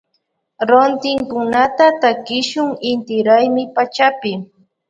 [0.69, 4.31] Rontinkunata takishun inti raymi pachapi.